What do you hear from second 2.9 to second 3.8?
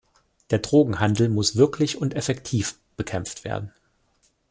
bekämpft werden.